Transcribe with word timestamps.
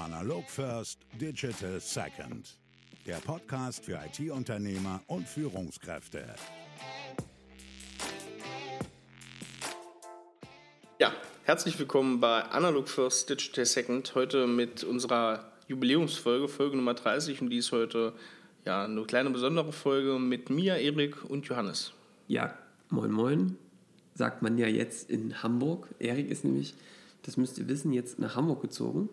Analog 0.00 0.48
First, 0.48 1.00
Digital 1.20 1.78
Second. 1.78 2.58
Der 3.04 3.16
Podcast 3.16 3.84
für 3.84 4.00
IT-Unternehmer 4.02 5.02
und 5.08 5.28
Führungskräfte. 5.28 6.24
Ja, 10.98 11.12
herzlich 11.44 11.78
willkommen 11.78 12.18
bei 12.18 12.44
Analog 12.44 12.88
First, 12.88 13.28
Digital 13.28 13.66
Second. 13.66 14.14
Heute 14.14 14.46
mit 14.46 14.84
unserer 14.84 15.52
Jubiläumsfolge, 15.68 16.48
Folge 16.48 16.78
Nummer 16.78 16.94
30. 16.94 17.42
Und 17.42 17.50
die 17.50 17.58
ist 17.58 17.70
heute 17.70 18.14
ja, 18.64 18.84
eine 18.84 19.02
kleine 19.02 19.28
besondere 19.28 19.74
Folge 19.74 20.18
mit 20.18 20.48
mir, 20.48 20.76
Erik 20.76 21.26
und 21.28 21.44
Johannes. 21.46 21.92
Ja, 22.26 22.54
moin 22.88 23.12
moin, 23.12 23.58
sagt 24.14 24.40
man 24.40 24.56
ja 24.56 24.66
jetzt 24.66 25.10
in 25.10 25.42
Hamburg. 25.42 25.88
Erik 25.98 26.30
ist 26.30 26.42
nämlich, 26.42 26.74
das 27.22 27.36
müsst 27.36 27.58
ihr 27.58 27.68
wissen, 27.68 27.92
jetzt 27.92 28.18
nach 28.18 28.34
Hamburg 28.34 28.62
gezogen. 28.62 29.10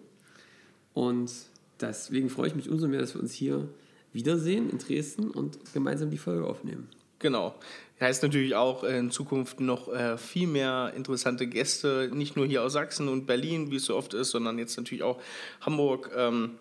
Und 0.98 1.32
deswegen 1.80 2.28
freue 2.28 2.48
ich 2.48 2.56
mich 2.56 2.72
umso 2.72 2.88
mehr, 2.88 3.00
dass 3.00 3.14
wir 3.14 3.22
uns 3.22 3.32
hier 3.32 3.70
wiedersehen 4.14 4.68
in 4.68 4.80
Dresden 4.80 5.30
und 5.30 5.60
gemeinsam 5.72 6.10
die 6.10 6.18
Folge 6.18 6.48
aufnehmen. 6.48 6.90
Genau. 7.20 7.54
Heißt 8.00 8.24
natürlich 8.24 8.56
auch 8.56 8.84
äh, 8.84 8.98
in 8.98 9.12
Zukunft 9.12 9.60
noch 9.60 9.94
äh, 9.94 10.18
viel 10.18 10.48
mehr 10.48 10.94
interessante 10.96 11.46
Gäste, 11.46 12.10
nicht 12.12 12.36
nur 12.36 12.48
hier 12.48 12.64
aus 12.64 12.74
Sachsen 12.74 13.10
und 13.10 13.28
Berlin, 13.28 13.70
wie 13.70 13.76
es 13.76 13.86
so 13.86 13.96
oft 13.96 14.16
ist, 14.16 14.32
sondern 14.32 14.58
jetzt 14.58 14.76
natürlich 14.76 15.04
auch 15.04 15.22
Hamburg. 15.62 16.10
Ähm, 16.16 16.56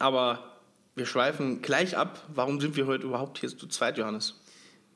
aber 0.00 0.56
wir 0.96 1.06
schweifen 1.06 1.62
gleich 1.62 1.96
ab. 1.96 2.26
Warum 2.34 2.60
sind 2.60 2.74
wir 2.74 2.88
heute 2.88 3.06
überhaupt 3.06 3.38
hier 3.38 3.48
zu 3.48 3.68
zweit, 3.68 3.96
Johannes? 3.96 4.40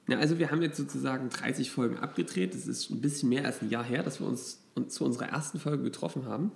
Ja, 0.09 0.19
also 0.19 0.41
wir 0.41 0.51
haben 0.51 0.61
jetzt 0.61 0.77
sozusagen 0.77 1.31
30 1.31 1.71
Folgen 1.71 1.99
abgedreht. 1.99 2.53
Das 2.53 2.67
ist 2.67 2.91
ein 2.91 3.01
bisschen 3.01 3.29
mehr 3.29 3.45
als 3.45 3.63
ein 3.63 3.71
Jahr 3.71 3.85
her, 3.85 4.03
dass 4.03 4.19
wir 4.19 4.27
uns 4.27 4.59
zu 4.89 5.05
unserer 5.05 5.29
ersten 5.29 5.61
Folge 5.61 5.85
getroffen 5.85 6.27
haben. 6.27 6.51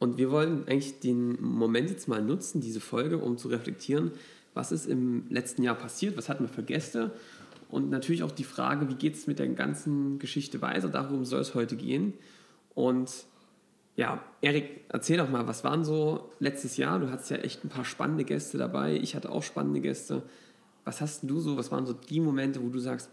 Und 0.00 0.16
wir 0.18 0.32
wollen 0.32 0.66
eigentlich 0.66 0.98
den 0.98 1.40
Moment 1.40 1.90
jetzt 1.90 2.08
mal 2.08 2.22
nutzen, 2.22 2.60
diese 2.60 2.80
Folge, 2.80 3.18
um 3.18 3.36
zu 3.36 3.48
reflektieren, 3.48 4.10
was 4.54 4.72
ist 4.72 4.86
im 4.86 5.26
letzten 5.28 5.62
Jahr 5.62 5.76
passiert, 5.76 6.16
was 6.16 6.28
hatten 6.28 6.44
wir 6.44 6.48
für 6.48 6.64
Gäste 6.64 7.12
und 7.70 7.90
natürlich 7.90 8.22
auch 8.22 8.32
die 8.32 8.44
Frage, 8.44 8.88
wie 8.88 8.94
geht 8.94 9.14
es 9.14 9.26
mit 9.26 9.38
der 9.38 9.48
ganzen 9.48 10.18
Geschichte 10.18 10.60
weiter, 10.60 10.88
darum 10.88 11.24
soll 11.24 11.40
es 11.40 11.54
heute 11.54 11.76
gehen. 11.76 12.14
Und 12.74 13.26
ja, 13.94 14.24
Erik, 14.40 14.84
erzähl 14.88 15.18
doch 15.18 15.28
mal, 15.28 15.46
was 15.46 15.64
waren 15.64 15.84
so 15.84 16.30
letztes 16.40 16.76
Jahr? 16.76 16.98
Du 16.98 17.10
hattest 17.10 17.30
ja 17.30 17.36
echt 17.36 17.64
ein 17.64 17.68
paar 17.68 17.84
spannende 17.84 18.24
Gäste 18.24 18.58
dabei, 18.58 18.96
ich 18.96 19.14
hatte 19.14 19.30
auch 19.30 19.42
spannende 19.42 19.80
Gäste. 19.80 20.22
Was 20.84 21.00
hast 21.00 21.24
du 21.24 21.40
so, 21.40 21.56
was 21.56 21.70
waren 21.70 21.86
so 21.86 21.92
die 21.92 22.20
Momente, 22.20 22.62
wo 22.62 22.70
du 22.70 22.78
sagst, 22.78 23.10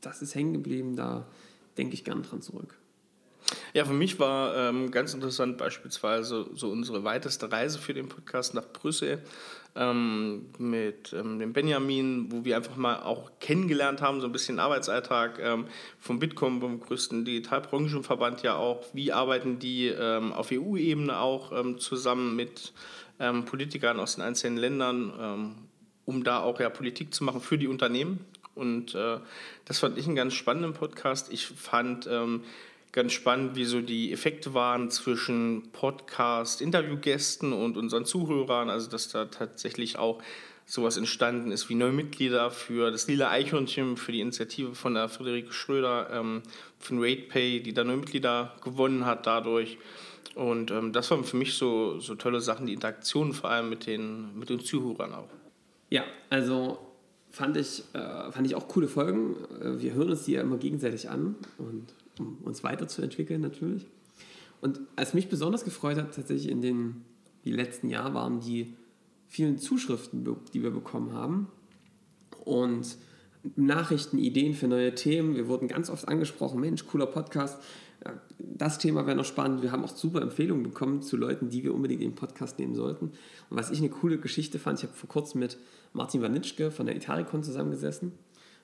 das 0.00 0.22
ist 0.22 0.34
hängen 0.34 0.54
geblieben, 0.54 0.96
da 0.96 1.26
denke 1.76 1.94
ich 1.94 2.02
gern 2.02 2.22
dran 2.22 2.40
zurück? 2.40 2.78
Ja, 3.72 3.84
für 3.84 3.92
mich 3.92 4.18
war 4.18 4.56
ähm, 4.56 4.90
ganz 4.90 5.14
interessant 5.14 5.56
beispielsweise 5.56 6.46
so 6.54 6.70
unsere 6.70 7.04
weiteste 7.04 7.52
Reise 7.52 7.78
für 7.78 7.94
den 7.94 8.08
Podcast 8.08 8.52
nach 8.54 8.66
Brüssel 8.66 9.22
ähm, 9.76 10.46
mit 10.58 11.12
ähm, 11.12 11.38
dem 11.38 11.52
Benjamin, 11.52 12.32
wo 12.32 12.44
wir 12.44 12.56
einfach 12.56 12.76
mal 12.76 13.00
auch 13.00 13.30
kennengelernt 13.38 14.02
haben, 14.02 14.20
so 14.20 14.26
ein 14.26 14.32
bisschen 14.32 14.58
Arbeitsalltag 14.58 15.38
ähm, 15.40 15.66
vom 16.00 16.18
Bitkom, 16.18 16.60
vom 16.60 16.80
größten 16.80 17.24
Digitalbranchenverband 17.24 18.42
ja 18.42 18.56
auch. 18.56 18.84
Wie 18.92 19.12
arbeiten 19.12 19.60
die 19.60 19.86
ähm, 19.86 20.32
auf 20.32 20.50
EU-Ebene 20.50 21.18
auch 21.18 21.52
ähm, 21.52 21.78
zusammen 21.78 22.36
mit 22.36 22.72
Politikern 23.44 24.00
aus 24.00 24.14
den 24.14 24.24
einzelnen 24.24 24.56
Ländern, 24.56 25.54
um 26.06 26.24
da 26.24 26.40
auch 26.40 26.58
ja 26.58 26.70
Politik 26.70 27.12
zu 27.12 27.22
machen 27.22 27.42
für 27.42 27.58
die 27.58 27.68
Unternehmen. 27.68 28.24
Und 28.54 28.94
äh, 28.94 29.18
das 29.66 29.78
fand 29.78 29.98
ich 29.98 30.06
einen 30.06 30.16
ganz 30.16 30.32
spannenden 30.32 30.72
Podcast. 30.72 31.30
Ich 31.30 31.46
fand 31.46 32.08
ganz 32.92 33.12
spannend, 33.12 33.56
wie 33.56 33.64
so 33.64 33.80
die 33.80 34.12
Effekte 34.12 34.54
waren 34.54 34.90
zwischen 34.90 35.70
Podcast-Interviewgästen 35.72 37.52
und 37.52 37.76
unseren 37.76 38.04
Zuhörern. 38.04 38.70
Also, 38.70 38.90
dass 38.90 39.08
da 39.08 39.26
tatsächlich 39.26 39.98
auch 39.98 40.22
sowas 40.66 40.96
entstanden 40.96 41.50
ist 41.50 41.68
wie 41.68 41.74
neue 41.74 41.92
Mitglieder 41.92 42.50
für 42.52 42.92
das 42.92 43.08
Lila 43.08 43.30
Eichhörnchen, 43.30 43.96
für 43.96 44.12
die 44.12 44.20
Initiative 44.20 44.74
von 44.76 44.94
der 44.94 45.08
Friederike 45.08 45.52
Schröder, 45.52 46.08
ähm, 46.12 46.42
von 46.78 47.02
RatePay, 47.02 47.60
die 47.60 47.74
da 47.74 47.82
neue 47.82 47.96
Mitglieder 47.96 48.54
gewonnen 48.62 49.04
hat 49.04 49.26
dadurch. 49.26 49.78
Und 50.36 50.70
ähm, 50.70 50.92
das 50.92 51.10
waren 51.10 51.24
für 51.24 51.36
mich 51.36 51.54
so, 51.54 51.98
so 51.98 52.14
tolle 52.14 52.40
Sachen, 52.40 52.66
die 52.66 52.72
Interaktionen 52.72 53.32
vor 53.32 53.50
allem 53.50 53.68
mit 53.68 53.86
den, 53.86 54.38
mit 54.38 54.48
den 54.48 54.60
Zuhörern 54.60 55.12
auch. 55.12 55.28
Ja, 55.90 56.04
also 56.30 56.78
fand 57.30 57.56
ich, 57.56 57.82
äh, 57.92 58.30
fand 58.30 58.46
ich 58.46 58.54
auch 58.54 58.68
coole 58.68 58.86
Folgen. 58.86 59.36
Äh, 59.60 59.80
wir 59.82 59.94
hören 59.94 60.10
uns 60.10 60.24
die 60.24 60.32
ja 60.32 60.42
immer 60.42 60.56
gegenseitig 60.56 61.10
an 61.10 61.34
und 61.58 61.88
uns 62.50 62.62
weiterzuentwickeln 62.62 63.40
natürlich. 63.40 63.86
Und 64.60 64.80
als 64.96 65.14
mich 65.14 65.28
besonders 65.28 65.64
gefreut 65.64 65.96
hat, 65.96 66.14
tatsächlich 66.14 66.50
in 66.50 66.60
den 66.60 67.04
die 67.44 67.52
letzten 67.52 67.88
Jahren, 67.88 68.14
waren 68.14 68.40
die 68.40 68.74
vielen 69.28 69.58
Zuschriften, 69.58 70.28
die 70.52 70.62
wir 70.62 70.70
bekommen 70.70 71.14
haben. 71.14 71.48
Und 72.44 72.96
Nachrichten, 73.56 74.18
Ideen 74.18 74.54
für 74.54 74.68
neue 74.68 74.94
Themen. 74.94 75.34
Wir 75.34 75.48
wurden 75.48 75.68
ganz 75.68 75.88
oft 75.88 76.08
angesprochen, 76.08 76.60
Mensch, 76.60 76.86
cooler 76.86 77.06
Podcast. 77.06 77.62
Das 78.38 78.78
Thema 78.78 79.06
wäre 79.06 79.16
noch 79.16 79.24
spannend. 79.24 79.62
Wir 79.62 79.72
haben 79.72 79.84
auch 79.84 79.94
super 79.94 80.20
Empfehlungen 80.20 80.62
bekommen 80.62 81.02
zu 81.02 81.16
Leuten, 81.16 81.48
die 81.48 81.62
wir 81.62 81.74
unbedingt 81.74 82.02
in 82.02 82.10
den 82.10 82.16
Podcast 82.16 82.58
nehmen 82.58 82.74
sollten. 82.74 83.06
Und 83.48 83.56
was 83.56 83.70
ich 83.70 83.78
eine 83.78 83.88
coole 83.88 84.18
Geschichte 84.18 84.58
fand, 84.58 84.78
ich 84.78 84.84
habe 84.84 84.94
vor 84.94 85.08
kurzem 85.08 85.40
mit 85.40 85.58
Martin 85.92 86.22
Wanitschke 86.22 86.70
von 86.70 86.86
der 86.86 86.96
Itaricon 86.96 87.42
zusammengesessen. 87.42 88.12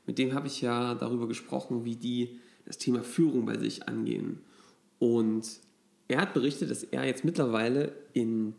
Mit 0.06 0.18
dem 0.18 0.34
habe 0.34 0.46
ich 0.46 0.60
ja 0.60 0.94
darüber 0.94 1.26
gesprochen, 1.28 1.84
wie 1.84 1.96
die 1.96 2.38
das 2.66 2.78
Thema 2.78 3.02
Führung 3.02 3.46
bei 3.46 3.58
sich 3.58 3.88
angehen. 3.88 4.40
Und 4.98 5.48
er 6.08 6.20
hat 6.20 6.34
berichtet, 6.34 6.70
dass 6.70 6.82
er 6.84 7.04
jetzt 7.04 7.24
mittlerweile 7.24 7.92
in 8.12 8.54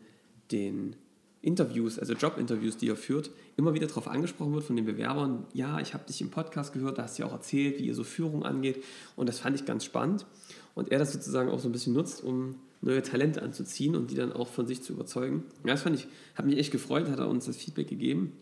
den 0.50 0.96
Interviews, 1.40 1.98
also 1.98 2.14
Jobinterviews, 2.14 2.76
die 2.76 2.88
er 2.88 2.96
führt, 2.96 3.30
immer 3.56 3.74
wieder 3.74 3.86
darauf 3.86 4.08
angesprochen 4.08 4.54
wird 4.54 4.64
von 4.64 4.76
den 4.76 4.84
Bewerbern, 4.84 5.46
ja, 5.52 5.78
ich 5.78 5.94
habe 5.94 6.04
dich 6.04 6.20
im 6.20 6.30
Podcast 6.30 6.72
gehört, 6.72 6.98
da 6.98 7.04
hast 7.04 7.18
du 7.18 7.22
ja 7.22 7.28
auch 7.28 7.32
erzählt, 7.32 7.78
wie 7.78 7.86
ihr 7.86 7.94
so 7.94 8.04
Führung 8.04 8.44
angeht. 8.44 8.82
Und 9.14 9.28
das 9.28 9.38
fand 9.38 9.54
ich 9.54 9.64
ganz 9.64 9.84
spannend. 9.84 10.26
Und 10.74 10.90
er 10.90 10.98
das 10.98 11.12
sozusagen 11.12 11.50
auch 11.50 11.60
so 11.60 11.68
ein 11.68 11.72
bisschen 11.72 11.92
nutzt, 11.92 12.22
um 12.24 12.56
neue 12.80 13.02
Talente 13.02 13.42
anzuziehen 13.42 13.96
und 13.96 14.10
die 14.10 14.14
dann 14.14 14.32
auch 14.32 14.48
von 14.48 14.66
sich 14.66 14.82
zu 14.82 14.92
überzeugen. 14.92 15.44
Ja, 15.64 15.72
das 15.72 15.82
fand 15.82 15.96
ich, 15.96 16.06
hat 16.34 16.46
mich 16.46 16.58
echt 16.58 16.70
gefreut, 16.70 17.08
hat 17.08 17.18
er 17.18 17.28
uns 17.28 17.46
das 17.46 17.56
Feedback 17.56 17.88
gegeben. 17.88 18.32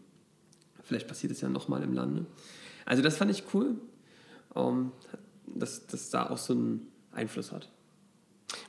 Vielleicht 0.82 1.08
passiert 1.08 1.32
es 1.32 1.40
ja 1.40 1.48
nochmal 1.48 1.82
im 1.82 1.92
Lande. 1.92 2.26
Also 2.84 3.02
das 3.02 3.16
fand 3.16 3.30
ich 3.30 3.44
cool. 3.54 3.76
Ähm, 4.54 4.92
dass 5.54 5.86
das 5.86 6.10
da 6.10 6.30
auch 6.30 6.38
so 6.38 6.52
einen 6.52 6.86
Einfluss 7.12 7.52
hat. 7.52 7.68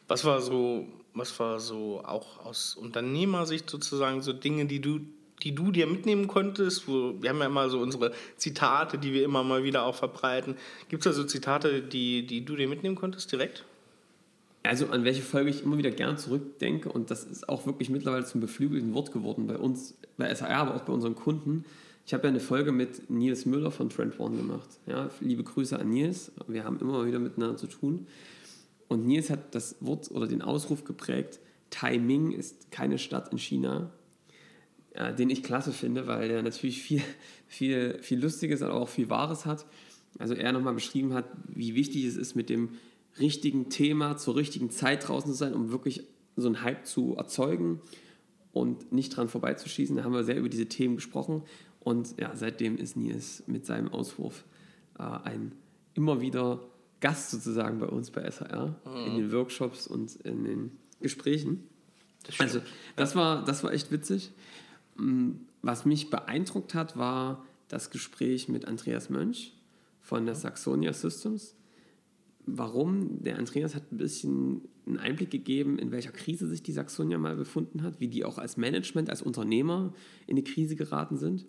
Was 0.07 0.25
war 0.25 0.41
so, 0.41 0.87
was 1.13 1.37
war 1.39 1.59
so 1.59 2.01
auch 2.03 2.45
aus 2.45 2.75
Unternehmersicht 2.75 3.69
sozusagen 3.69 4.21
so 4.21 4.33
Dinge, 4.33 4.65
die 4.65 4.79
du, 4.79 4.99
die 5.43 5.53
du 5.53 5.71
dir 5.71 5.87
mitnehmen 5.87 6.27
konntest? 6.27 6.87
Wo, 6.87 7.21
wir 7.21 7.29
haben 7.29 7.39
ja 7.39 7.45
immer 7.45 7.69
so 7.69 7.79
unsere 7.79 8.13
Zitate, 8.37 8.97
die 8.97 9.13
wir 9.13 9.23
immer 9.23 9.43
mal 9.43 9.63
wieder 9.63 9.83
auch 9.83 9.95
verbreiten. 9.95 10.55
Gibt 10.89 11.05
es 11.05 11.11
da 11.11 11.21
so 11.21 11.25
Zitate, 11.25 11.81
die, 11.81 12.25
die 12.25 12.45
du 12.45 12.55
dir 12.55 12.67
mitnehmen 12.67 12.95
konntest 12.95 13.31
direkt? 13.31 13.65
Also 14.63 14.87
an 14.87 15.03
welche 15.05 15.21
Folge 15.21 15.49
ich 15.49 15.63
immer 15.63 15.77
wieder 15.77 15.91
gern 15.91 16.17
zurückdenke 16.17 16.91
und 16.91 17.09
das 17.09 17.23
ist 17.23 17.47
auch 17.47 17.65
wirklich 17.65 17.89
mittlerweile 17.89 18.25
zum 18.25 18.41
beflügelten 18.41 18.93
Wort 18.93 19.13
geworden 19.13 19.47
bei 19.47 19.57
uns, 19.57 19.95
bei 20.17 20.33
SAR, 20.33 20.49
aber 20.49 20.75
auch 20.75 20.81
bei 20.81 20.91
unseren 20.91 21.15
Kunden, 21.15 21.63
ich 22.07 22.13
habe 22.13 22.23
ja 22.23 22.29
eine 22.29 22.39
Folge 22.39 22.71
mit 22.71 23.09
Nils 23.09 23.45
Müller 23.45 23.69
von 23.69 23.89
Trend 23.89 24.17
One 24.17 24.37
gemacht. 24.37 24.79
Ja, 24.85 25.09
liebe 25.19 25.43
Grüße 25.43 25.77
an 25.77 25.89
Nils. 25.89 26.31
Wir 26.47 26.63
haben 26.63 26.79
immer 26.79 27.05
wieder 27.05 27.19
miteinander 27.19 27.57
zu 27.57 27.67
tun. 27.67 28.07
Und 28.87 29.05
Nils 29.05 29.29
hat 29.29 29.53
das 29.53 29.75
Wort 29.81 30.09
oder 30.11 30.25
den 30.25 30.41
Ausruf 30.41 30.85
geprägt, 30.85 31.41
Taiming 31.69 32.31
ist 32.31 32.71
keine 32.71 32.97
Stadt 32.97 33.33
in 33.33 33.37
China, 33.37 33.91
ja, 34.95 35.11
den 35.11 35.29
ich 35.29 35.43
klasse 35.43 35.73
finde, 35.73 36.07
weil 36.07 36.31
er 36.31 36.41
natürlich 36.43 36.81
viel, 36.81 37.01
viel, 37.45 37.97
viel 38.01 38.21
Lustiges, 38.21 38.61
aber 38.61 38.75
auch 38.75 38.87
viel 38.87 39.09
Wahres 39.09 39.45
hat. 39.45 39.65
Also 40.17 40.33
er 40.33 40.53
nochmal 40.53 40.75
beschrieben 40.75 41.13
hat, 41.13 41.25
wie 41.49 41.75
wichtig 41.75 42.05
es 42.05 42.15
ist, 42.15 42.35
mit 42.35 42.49
dem 42.49 42.69
richtigen 43.19 43.69
Thema 43.69 44.15
zur 44.15 44.37
richtigen 44.37 44.69
Zeit 44.69 45.09
draußen 45.09 45.31
zu 45.31 45.37
sein, 45.37 45.53
um 45.53 45.71
wirklich 45.71 46.03
so 46.37 46.47
einen 46.47 46.61
Hype 46.61 46.85
zu 46.85 47.15
erzeugen 47.17 47.81
und 48.53 48.93
nicht 48.93 49.09
dran 49.09 49.27
vorbeizuschießen. 49.27 49.97
Da 49.97 50.05
haben 50.05 50.13
wir 50.13 50.23
sehr 50.23 50.37
über 50.37 50.47
diese 50.47 50.67
Themen 50.67 50.95
gesprochen 50.95 51.43
und 51.87 52.19
ja, 52.19 52.35
seitdem 52.35 52.77
ist 52.77 52.97
Nils 52.97 53.43
mit 53.47 53.65
seinem 53.65 53.87
Auswurf 53.87 54.43
äh, 54.99 55.03
ein 55.03 55.53
immer 55.93 56.19
wieder 56.19 56.59
Gast 56.99 57.31
sozusagen 57.31 57.79
bei 57.79 57.85
uns 57.85 58.11
bei 58.11 58.29
SHR 58.29 58.75
mhm. 58.83 59.05
in 59.05 59.15
den 59.15 59.31
Workshops 59.31 59.87
und 59.87 60.17
in 60.17 60.43
den 60.43 60.71
Gesprächen. 60.99 61.63
Das 62.25 62.41
also 62.41 62.59
das 62.97 63.15
war, 63.15 63.45
das 63.45 63.63
war 63.63 63.71
echt 63.71 63.89
witzig. 63.89 64.33
Mm, 64.97 65.31
was 65.61 65.85
mich 65.85 66.09
beeindruckt 66.09 66.73
hat, 66.73 66.97
war 66.97 67.45
das 67.69 67.89
Gespräch 67.89 68.49
mit 68.49 68.65
Andreas 68.65 69.09
Mönch 69.09 69.53
von 70.01 70.25
der 70.25 70.35
Saxonia 70.35 70.91
Systems. 70.91 71.55
Warum? 72.45 73.23
Der 73.23 73.37
Andreas 73.37 73.75
hat 73.75 73.93
ein 73.93 73.97
bisschen 73.97 74.61
einen 74.85 74.99
Einblick 74.99 75.31
gegeben, 75.31 75.79
in 75.79 75.91
welcher 75.91 76.11
Krise 76.11 76.47
sich 76.47 76.63
die 76.63 76.73
Saxonia 76.73 77.17
mal 77.17 77.37
befunden 77.37 77.81
hat, 77.81 78.01
wie 78.01 78.09
die 78.09 78.25
auch 78.25 78.39
als 78.39 78.57
Management, 78.57 79.09
als 79.09 79.21
Unternehmer 79.21 79.93
in 80.25 80.35
die 80.35 80.43
Krise 80.43 80.75
geraten 80.75 81.15
sind 81.15 81.45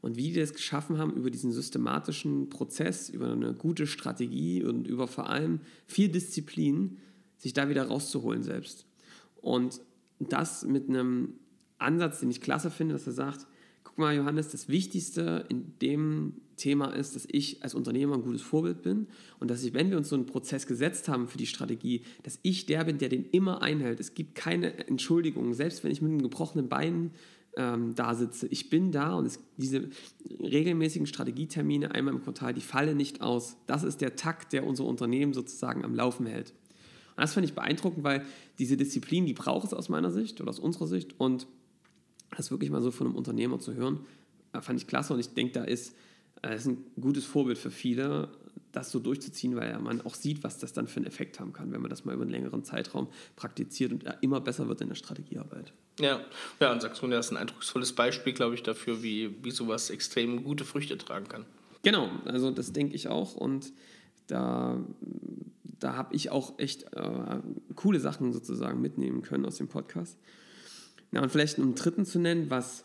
und 0.00 0.16
wie 0.16 0.30
die 0.30 0.40
das 0.40 0.52
geschaffen 0.52 0.98
haben 0.98 1.12
über 1.14 1.30
diesen 1.30 1.52
systematischen 1.52 2.48
Prozess, 2.50 3.08
über 3.08 3.32
eine 3.32 3.54
gute 3.54 3.86
Strategie 3.86 4.62
und 4.62 4.86
über 4.86 5.08
vor 5.08 5.28
allem 5.28 5.60
viel 5.86 6.08
Disziplin, 6.08 6.98
sich 7.38 7.52
da 7.52 7.68
wieder 7.68 7.86
rauszuholen 7.86 8.42
selbst. 8.42 8.86
Und 9.40 9.80
das 10.18 10.64
mit 10.64 10.88
einem 10.88 11.34
Ansatz, 11.78 12.20
den 12.20 12.30
ich 12.30 12.40
klasse 12.40 12.70
finde, 12.70 12.94
dass 12.94 13.06
er 13.06 13.12
sagt, 13.12 13.46
guck 13.84 13.98
mal, 13.98 14.14
Johannes, 14.14 14.48
das 14.48 14.68
Wichtigste 14.68 15.44
in 15.48 15.72
dem 15.80 16.34
Thema 16.56 16.86
ist, 16.86 17.14
dass 17.14 17.28
ich 17.30 17.62
als 17.62 17.74
Unternehmer 17.74 18.14
ein 18.14 18.22
gutes 18.22 18.42
Vorbild 18.42 18.82
bin 18.82 19.06
und 19.38 19.50
dass 19.50 19.62
ich, 19.62 19.74
wenn 19.74 19.90
wir 19.90 19.98
uns 19.98 20.08
so 20.08 20.16
einen 20.16 20.26
Prozess 20.26 20.66
gesetzt 20.66 21.08
haben 21.08 21.28
für 21.28 21.38
die 21.38 21.46
Strategie, 21.46 22.02
dass 22.22 22.38
ich 22.42 22.66
der 22.66 22.84
bin, 22.84 22.98
der 22.98 23.08
den 23.08 23.26
immer 23.30 23.62
einhält. 23.62 24.00
Es 24.00 24.14
gibt 24.14 24.34
keine 24.34 24.88
Entschuldigung, 24.88 25.54
selbst 25.54 25.84
wenn 25.84 25.90
ich 25.90 26.00
mit 26.00 26.10
einem 26.10 26.22
gebrochenen 26.22 26.68
Bein 26.68 27.10
ähm, 27.56 27.94
da 27.94 28.14
sitze. 28.14 28.46
Ich 28.48 28.70
bin 28.70 28.92
da 28.92 29.14
und 29.14 29.26
es, 29.26 29.40
diese 29.56 29.88
regelmäßigen 30.40 31.06
Strategietermine 31.06 31.92
einmal 31.92 32.14
im 32.14 32.22
Quartal, 32.22 32.54
die 32.54 32.60
fallen 32.60 32.96
nicht 32.96 33.22
aus. 33.22 33.56
Das 33.66 33.82
ist 33.82 34.00
der 34.00 34.14
Takt, 34.16 34.52
der 34.52 34.66
unser 34.66 34.84
Unternehmen 34.84 35.32
sozusagen 35.32 35.84
am 35.84 35.94
Laufen 35.94 36.26
hält. 36.26 36.50
Und 36.50 37.22
das 37.22 37.32
fand 37.32 37.46
ich 37.46 37.54
beeindruckend, 37.54 38.04
weil 38.04 38.24
diese 38.58 38.76
Disziplin, 38.76 39.24
die 39.24 39.32
braucht 39.32 39.66
es 39.66 39.74
aus 39.74 39.88
meiner 39.88 40.10
Sicht 40.10 40.40
oder 40.40 40.50
aus 40.50 40.58
unserer 40.58 40.86
Sicht 40.86 41.18
und 41.18 41.46
das 42.36 42.50
wirklich 42.50 42.70
mal 42.70 42.82
so 42.82 42.90
von 42.90 43.06
einem 43.06 43.16
Unternehmer 43.16 43.58
zu 43.58 43.74
hören, 43.74 44.00
äh, 44.52 44.60
fand 44.60 44.78
ich 44.78 44.86
klasse 44.86 45.14
und 45.14 45.20
ich 45.20 45.30
denke, 45.30 45.54
da 45.54 45.64
ist, 45.64 45.94
das 46.42 46.52
äh, 46.52 46.56
ist 46.56 46.66
ein 46.66 46.84
gutes 47.00 47.24
Vorbild 47.24 47.56
für 47.56 47.70
viele, 47.70 48.28
das 48.72 48.90
so 48.90 48.98
durchzuziehen, 48.98 49.56
weil 49.56 49.78
man 49.78 50.02
auch 50.02 50.14
sieht, 50.14 50.44
was 50.44 50.58
das 50.58 50.74
dann 50.74 50.86
für 50.86 50.98
einen 50.98 51.06
Effekt 51.06 51.40
haben 51.40 51.54
kann, 51.54 51.72
wenn 51.72 51.80
man 51.80 51.88
das 51.88 52.04
mal 52.04 52.12
über 52.12 52.22
einen 52.22 52.30
längeren 52.30 52.64
Zeitraum 52.64 53.08
praktiziert 53.34 53.92
und 53.92 54.04
immer 54.20 54.40
besser 54.42 54.68
wird 54.68 54.82
in 54.82 54.88
der 54.88 54.96
Strategiearbeit. 54.96 55.72
Ja, 56.00 56.20
ja 56.60 56.72
und 56.72 56.82
Saxonia 56.82 57.18
ist 57.18 57.30
ein 57.30 57.36
eindrucksvolles 57.36 57.94
Beispiel, 57.94 58.32
glaube 58.32 58.54
ich, 58.54 58.62
dafür, 58.62 59.02
wie, 59.02 59.34
wie 59.42 59.50
sowas 59.50 59.90
extrem 59.90 60.44
gute 60.44 60.64
Früchte 60.64 60.98
tragen 60.98 61.28
kann. 61.28 61.46
Genau, 61.82 62.10
also 62.24 62.50
das 62.50 62.72
denke 62.72 62.94
ich 62.94 63.08
auch 63.08 63.34
und 63.34 63.72
da, 64.26 64.78
da 65.78 65.94
habe 65.94 66.14
ich 66.14 66.30
auch 66.30 66.58
echt 66.58 66.84
äh, 66.94 67.38
coole 67.76 68.00
Sachen 68.00 68.32
sozusagen 68.32 68.80
mitnehmen 68.80 69.22
können 69.22 69.46
aus 69.46 69.56
dem 69.56 69.68
Podcast. 69.68 70.18
Ja, 71.12 71.22
und 71.22 71.30
vielleicht 71.30 71.58
einen 71.58 71.74
dritten 71.74 72.04
zu 72.04 72.18
nennen, 72.18 72.50
was 72.50 72.84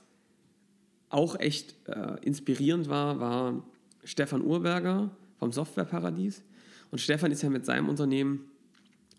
auch 1.10 1.40
echt 1.40 1.75
äh, 1.88 2.18
inspirierend 2.22 2.90
war, 2.90 3.19
war 3.19 3.63
Stefan 4.04 4.42
Urberger 4.42 5.10
vom 5.38 5.52
Softwareparadies. 5.52 6.44
Und 6.92 7.00
Stefan 7.00 7.31
ist 7.31 7.42
ja 7.42 7.50
mit 7.50 7.66
seinem 7.66 7.90
Unternehmen 7.90 8.52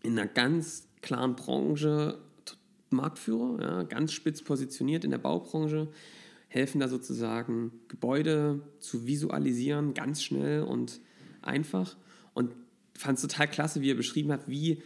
in 0.02 0.18
einer 0.18 0.28
ganz 0.28 0.88
klaren 1.00 1.36
Branche 1.36 2.18
Marktführer, 2.92 3.60
ja, 3.60 3.82
ganz 3.84 4.12
spitz 4.12 4.42
positioniert 4.42 5.04
in 5.04 5.10
der 5.10 5.18
Baubranche, 5.18 5.88
helfen 6.48 6.80
da 6.80 6.88
sozusagen 6.88 7.72
Gebäude 7.88 8.60
zu 8.78 9.06
visualisieren, 9.06 9.94
ganz 9.94 10.22
schnell 10.22 10.62
und 10.62 11.00
einfach. 11.40 11.96
Und 12.34 12.54
fand 12.94 13.18
es 13.18 13.22
total 13.22 13.48
klasse, 13.48 13.80
wie 13.80 13.90
er 13.90 13.96
beschrieben 13.96 14.32
hat, 14.32 14.48
wie, 14.48 14.82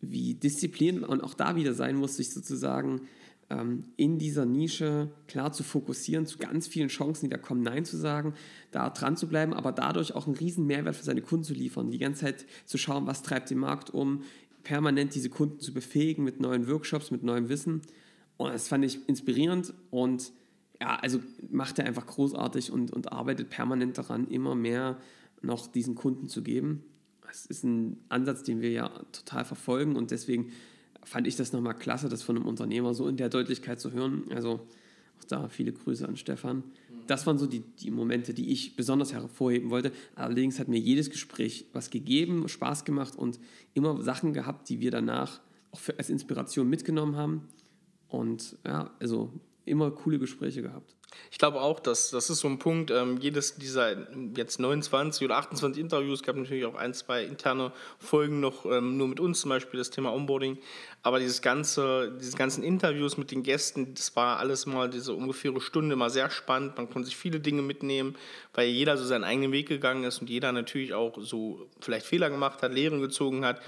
wie 0.00 0.34
Disziplin 0.34 1.04
und 1.04 1.22
auch 1.22 1.34
da 1.34 1.56
wieder 1.56 1.74
sein 1.74 1.96
muss, 1.96 2.16
sich 2.16 2.30
sozusagen 2.30 3.02
ähm, 3.50 3.84
in 3.96 4.18
dieser 4.18 4.44
Nische 4.44 5.10
klar 5.26 5.52
zu 5.52 5.62
fokussieren, 5.62 6.26
zu 6.26 6.38
ganz 6.38 6.66
vielen 6.68 6.88
Chancen, 6.88 7.26
die 7.26 7.30
da 7.30 7.38
kommen, 7.38 7.62
Nein 7.62 7.84
zu 7.84 7.96
sagen, 7.96 8.34
da 8.70 8.90
dran 8.90 9.16
zu 9.16 9.28
bleiben, 9.28 9.54
aber 9.54 9.72
dadurch 9.72 10.14
auch 10.14 10.26
einen 10.26 10.36
riesen 10.36 10.66
Mehrwert 10.66 10.96
für 10.96 11.04
seine 11.04 11.22
Kunden 11.22 11.44
zu 11.44 11.54
liefern, 11.54 11.90
die 11.90 11.98
ganze 11.98 12.22
Zeit 12.22 12.46
zu 12.66 12.78
schauen, 12.78 13.06
was 13.06 13.22
treibt 13.22 13.50
den 13.50 13.58
Markt 13.58 13.90
um, 13.90 14.22
permanent 14.68 15.14
diese 15.14 15.30
Kunden 15.30 15.60
zu 15.60 15.72
befähigen 15.72 16.24
mit 16.24 16.40
neuen 16.40 16.68
Workshops, 16.68 17.10
mit 17.10 17.22
neuem 17.22 17.48
Wissen. 17.48 17.80
Und 18.36 18.52
das 18.52 18.68
fand 18.68 18.84
ich 18.84 19.08
inspirierend 19.08 19.72
und 19.90 20.30
ja, 20.78 20.96
also 20.96 21.20
macht 21.50 21.78
er 21.78 21.86
einfach 21.86 22.06
großartig 22.06 22.70
und, 22.70 22.92
und 22.92 23.10
arbeitet 23.10 23.48
permanent 23.48 23.96
daran, 23.96 24.28
immer 24.28 24.54
mehr 24.54 25.00
noch 25.40 25.68
diesen 25.68 25.94
Kunden 25.94 26.28
zu 26.28 26.42
geben. 26.42 26.84
Das 27.22 27.46
ist 27.46 27.64
ein 27.64 27.96
Ansatz, 28.10 28.42
den 28.42 28.60
wir 28.60 28.70
ja 28.70 28.88
total 29.10 29.46
verfolgen 29.46 29.96
und 29.96 30.10
deswegen 30.10 30.52
fand 31.02 31.26
ich 31.26 31.36
das 31.36 31.54
nochmal 31.54 31.74
klasse, 31.74 32.10
das 32.10 32.22
von 32.22 32.36
einem 32.36 32.46
Unternehmer 32.46 32.92
so 32.92 33.08
in 33.08 33.16
der 33.16 33.30
Deutlichkeit 33.30 33.80
zu 33.80 33.92
hören. 33.92 34.24
Also 34.34 34.66
auch 35.18 35.24
da 35.28 35.48
viele 35.48 35.72
Grüße 35.72 36.06
an 36.06 36.18
Stefan. 36.18 36.62
Das 37.08 37.26
waren 37.26 37.38
so 37.38 37.46
die, 37.46 37.60
die 37.60 37.90
Momente, 37.90 38.34
die 38.34 38.52
ich 38.52 38.76
besonders 38.76 39.12
hervorheben 39.12 39.70
wollte. 39.70 39.92
Allerdings 40.14 40.60
hat 40.60 40.68
mir 40.68 40.78
jedes 40.78 41.10
Gespräch 41.10 41.66
was 41.72 41.90
gegeben, 41.90 42.48
Spaß 42.48 42.84
gemacht 42.84 43.16
und 43.16 43.40
immer 43.74 44.00
Sachen 44.02 44.32
gehabt, 44.32 44.68
die 44.68 44.80
wir 44.80 44.90
danach 44.90 45.40
auch 45.72 45.80
für, 45.80 45.98
als 45.98 46.10
Inspiration 46.10 46.68
mitgenommen 46.68 47.16
haben. 47.16 47.48
Und 48.08 48.58
ja, 48.64 48.90
also 49.00 49.32
immer 49.68 49.90
coole 49.90 50.18
Gespräche 50.18 50.62
gehabt. 50.62 50.94
Ich 51.30 51.38
glaube 51.38 51.60
auch, 51.60 51.80
dass 51.80 52.10
das 52.10 52.30
ist 52.30 52.40
so 52.40 52.48
ein 52.48 52.58
Punkt, 52.58 52.90
ähm, 52.90 53.18
jedes 53.18 53.56
dieser 53.56 53.96
jetzt 54.36 54.60
29 54.60 55.24
oder 55.24 55.36
28 55.36 55.80
Interviews, 55.80 56.22
gab 56.22 56.36
natürlich 56.36 56.64
auch 56.64 56.74
ein, 56.74 56.94
zwei 56.94 57.24
interne 57.24 57.72
Folgen 57.98 58.40
noch 58.40 58.66
ähm, 58.66 58.96
nur 58.96 59.08
mit 59.08 59.20
uns, 59.20 59.40
zum 59.40 59.48
Beispiel 59.50 59.78
das 59.78 59.90
Thema 59.90 60.12
Onboarding, 60.12 60.58
aber 61.02 61.18
dieses 61.18 61.42
ganze, 61.42 62.16
diese 62.20 62.36
ganzen 62.36 62.62
Interviews 62.62 63.16
mit 63.16 63.30
den 63.30 63.42
Gästen, 63.42 63.94
das 63.94 64.14
war 64.16 64.38
alles 64.38 64.66
mal 64.66 64.88
diese 64.90 65.14
ungefähre 65.14 65.60
Stunde 65.60 65.96
mal 65.96 66.10
sehr 66.10 66.30
spannend, 66.30 66.76
man 66.76 66.90
konnte 66.90 67.06
sich 67.06 67.16
viele 67.16 67.40
Dinge 67.40 67.62
mitnehmen, 67.62 68.16
weil 68.54 68.68
jeder 68.68 68.96
so 68.96 69.04
seinen 69.04 69.24
eigenen 69.24 69.52
Weg 69.52 69.68
gegangen 69.68 70.04
ist 70.04 70.20
und 70.20 70.30
jeder 70.30 70.52
natürlich 70.52 70.94
auch 70.94 71.18
so 71.20 71.68
vielleicht 71.80 72.06
Fehler 72.06 72.30
gemacht 72.30 72.62
hat, 72.62 72.72
Lehren 72.72 73.00
gezogen 73.00 73.44
hat, 73.44 73.60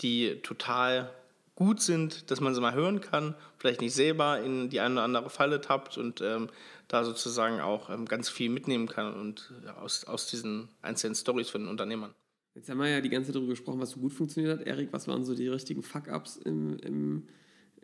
die 0.00 0.40
total 0.42 1.10
gut 1.54 1.80
sind, 1.80 2.30
dass 2.30 2.40
man 2.40 2.54
sie 2.54 2.60
mal 2.60 2.74
hören 2.74 3.00
kann, 3.00 3.34
vielleicht 3.58 3.80
nicht 3.80 3.94
selber 3.94 4.40
in 4.40 4.70
die 4.70 4.80
eine 4.80 4.94
oder 4.94 5.04
andere 5.04 5.30
Falle 5.30 5.60
tappt 5.60 5.98
und 5.98 6.20
ähm, 6.20 6.48
da 6.88 7.04
sozusagen 7.04 7.60
auch 7.60 7.90
ähm, 7.90 8.06
ganz 8.06 8.28
viel 8.28 8.50
mitnehmen 8.50 8.88
kann 8.88 9.14
und 9.14 9.52
ja, 9.64 9.76
aus, 9.76 10.04
aus 10.04 10.26
diesen 10.26 10.68
einzelnen 10.82 11.14
Stories 11.14 11.50
von 11.50 11.62
den 11.62 11.70
Unternehmern. 11.70 12.14
Jetzt 12.54 12.68
haben 12.70 12.78
wir 12.78 12.88
ja 12.88 13.00
die 13.00 13.08
ganze 13.08 13.28
Zeit 13.28 13.36
darüber 13.36 13.50
gesprochen, 13.50 13.80
was 13.80 13.90
so 13.90 14.00
gut 14.00 14.12
funktioniert 14.12 14.60
hat. 14.60 14.66
Erik, 14.66 14.92
was 14.92 15.08
waren 15.08 15.24
so 15.24 15.34
die 15.34 15.48
richtigen 15.48 15.82
Fuck-Ups 15.82 16.36
im, 16.36 16.78
im, 16.78 17.28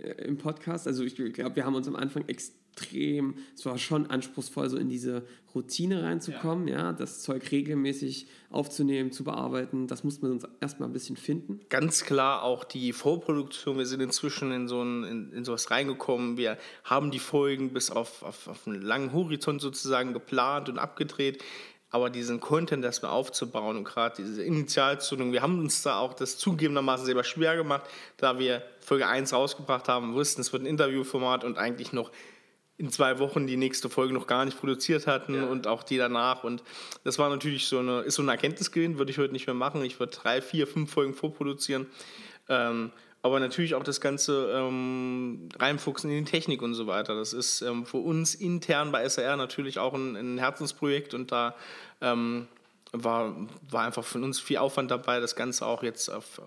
im 0.00 0.38
Podcast? 0.38 0.86
Also 0.86 1.04
ich 1.04 1.14
glaube, 1.14 1.56
wir 1.56 1.64
haben 1.64 1.74
uns 1.74 1.88
am 1.88 1.96
Anfang 1.96 2.28
extrem 2.28 2.60
extrem, 2.80 3.34
es 3.54 3.66
war 3.66 3.78
schon 3.78 4.06
anspruchsvoll, 4.06 4.68
so 4.68 4.76
in 4.76 4.88
diese 4.88 5.22
Routine 5.54 6.02
reinzukommen, 6.02 6.68
ja. 6.68 6.78
ja. 6.78 6.92
das 6.92 7.22
Zeug 7.22 7.50
regelmäßig 7.50 8.26
aufzunehmen, 8.50 9.12
zu 9.12 9.24
bearbeiten, 9.24 9.86
das 9.86 10.04
muss 10.04 10.22
man 10.22 10.32
uns 10.32 10.46
erstmal 10.60 10.88
ein 10.88 10.92
bisschen 10.92 11.16
finden. 11.16 11.60
Ganz 11.68 12.04
klar 12.04 12.42
auch 12.42 12.64
die 12.64 12.92
Vorproduktion, 12.92 13.78
wir 13.78 13.86
sind 13.86 14.00
inzwischen 14.00 14.52
in 14.52 14.68
so 14.68 14.82
ein, 14.82 15.04
in, 15.04 15.32
in 15.32 15.44
sowas 15.44 15.70
reingekommen, 15.70 16.36
wir 16.36 16.58
haben 16.84 17.10
die 17.10 17.18
Folgen 17.18 17.72
bis 17.72 17.90
auf, 17.90 18.22
auf, 18.22 18.48
auf 18.48 18.66
einen 18.66 18.82
langen 18.82 19.12
Horizont 19.12 19.60
sozusagen 19.60 20.12
geplant 20.12 20.68
und 20.68 20.78
abgedreht, 20.78 21.42
aber 21.90 22.08
diesen 22.08 22.40
Content 22.40 22.84
erstmal 22.84 23.10
aufzubauen 23.10 23.76
und 23.76 23.84
gerade 23.84 24.22
diese 24.22 24.42
Initialzündung, 24.44 25.32
wir 25.32 25.42
haben 25.42 25.58
uns 25.58 25.82
da 25.82 25.98
auch 25.98 26.14
das 26.14 26.38
zugegebenermaßen 26.38 27.04
selber 27.04 27.24
schwer 27.24 27.56
gemacht, 27.56 27.82
da 28.16 28.38
wir 28.38 28.62
Folge 28.80 29.08
1 29.08 29.32
rausgebracht 29.32 29.88
haben, 29.88 30.14
wussten, 30.14 30.40
es 30.40 30.52
wird 30.52 30.62
ein 30.62 30.66
Interviewformat 30.66 31.44
und 31.44 31.58
eigentlich 31.58 31.92
noch 31.92 32.12
in 32.80 32.90
zwei 32.90 33.18
Wochen 33.18 33.46
die 33.46 33.58
nächste 33.58 33.90
Folge 33.90 34.14
noch 34.14 34.26
gar 34.26 34.46
nicht 34.46 34.58
produziert 34.58 35.06
hatten 35.06 35.34
ja. 35.34 35.44
und 35.44 35.66
auch 35.66 35.82
die 35.82 35.98
danach. 35.98 36.44
Und 36.44 36.62
das 37.04 37.18
war 37.18 37.28
natürlich 37.28 37.66
so 37.66 37.78
eine, 37.78 38.00
ist 38.00 38.14
so 38.14 38.22
ein 38.22 38.28
Erkenntnisgewinn, 38.28 38.96
würde 38.96 39.10
ich 39.10 39.18
heute 39.18 39.34
nicht 39.34 39.46
mehr 39.46 39.54
machen. 39.54 39.84
Ich 39.84 40.00
würde 40.00 40.16
drei, 40.16 40.40
vier, 40.40 40.66
fünf 40.66 40.90
Folgen 40.90 41.12
vorproduzieren. 41.12 41.88
Ähm, 42.48 42.90
aber 43.22 43.40
natürlich 43.40 43.74
auch 43.74 43.82
das 43.82 44.00
Ganze 44.00 44.50
ähm, 44.54 45.48
reinfuchsen 45.58 46.10
in 46.10 46.24
die 46.24 46.30
Technik 46.30 46.62
und 46.62 46.74
so 46.74 46.86
weiter. 46.86 47.14
Das 47.14 47.32
ist 47.32 47.62
ähm, 47.62 47.84
für 47.84 47.98
uns 47.98 48.34
intern 48.34 48.92
bei 48.92 49.02
SR 49.02 49.36
natürlich 49.36 49.78
auch 49.78 49.94
ein, 49.94 50.16
ein 50.16 50.38
Herzensprojekt 50.38 51.14
und 51.14 51.30
da 51.30 51.54
ähm, 52.00 52.48
war, 52.92 53.34
war 53.68 53.84
einfach 53.84 54.04
von 54.04 54.24
uns 54.24 54.40
viel 54.40 54.56
Aufwand 54.58 54.90
dabei, 54.90 55.20
das 55.20 55.36
Ganze 55.36 55.66
auch 55.66 55.82
jetzt 55.82 56.08
auf 56.08 56.40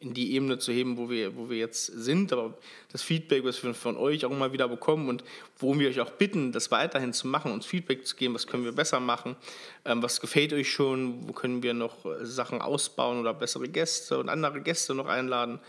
in 0.00 0.14
die 0.14 0.32
Ebene 0.32 0.58
zu 0.58 0.72
heben, 0.72 0.96
wo 0.96 1.10
wir, 1.10 1.36
wo 1.36 1.50
wir 1.50 1.58
jetzt 1.58 1.84
sind. 1.84 2.32
Aber 2.32 2.54
das 2.90 3.02
Feedback, 3.02 3.44
was 3.44 3.62
wir 3.62 3.74
von 3.74 3.98
euch 3.98 4.24
auch 4.24 4.30
immer 4.30 4.50
wieder 4.50 4.66
bekommen 4.66 5.10
und 5.10 5.22
worum 5.58 5.78
wir 5.78 5.90
euch 5.90 6.00
auch 6.00 6.10
bitten, 6.10 6.52
das 6.52 6.70
weiterhin 6.70 7.12
zu 7.12 7.28
machen, 7.28 7.52
uns 7.52 7.66
Feedback 7.66 8.06
zu 8.06 8.16
geben, 8.16 8.32
was 8.32 8.46
können 8.46 8.64
wir 8.64 8.72
besser 8.72 8.98
machen, 8.98 9.36
ähm, 9.84 10.02
was 10.02 10.22
gefällt 10.22 10.54
euch 10.54 10.72
schon, 10.72 11.28
wo 11.28 11.34
können 11.34 11.62
wir 11.62 11.74
noch 11.74 12.06
äh, 12.06 12.24
Sachen 12.24 12.62
ausbauen 12.62 13.20
oder 13.20 13.34
bessere 13.34 13.68
Gäste 13.68 14.18
und 14.18 14.30
andere 14.30 14.62
Gäste 14.62 14.94
noch 14.94 15.06
einladen. 15.06 15.60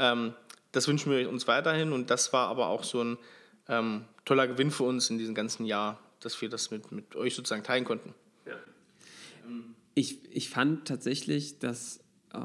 Ähm, 0.00 0.34
das 0.72 0.88
wünschen 0.88 1.12
wir 1.12 1.28
uns 1.28 1.46
weiterhin 1.46 1.92
und 1.92 2.10
das 2.10 2.32
war 2.32 2.48
aber 2.48 2.68
auch 2.68 2.84
so 2.84 3.02
ein 3.02 3.18
ähm, 3.68 4.04
toller 4.24 4.48
Gewinn 4.48 4.70
für 4.70 4.84
uns 4.84 5.10
in 5.10 5.18
diesem 5.18 5.34
ganzen 5.34 5.66
Jahr, 5.66 6.00
dass 6.20 6.40
wir 6.40 6.48
das 6.48 6.70
mit, 6.70 6.90
mit 6.90 7.14
euch 7.16 7.34
sozusagen 7.34 7.62
teilen 7.62 7.84
konnten. 7.84 8.14
Ja. 8.46 8.54
Ich, 9.94 10.18
ich 10.34 10.48
fand 10.48 10.88
tatsächlich, 10.88 11.58
dass 11.58 12.00
äh, 12.32 12.38